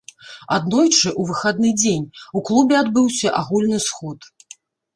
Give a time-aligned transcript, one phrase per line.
[0.55, 2.09] Аднойчы, у выхадны дзень,
[2.39, 4.19] у клубе адбыўся агульны сход.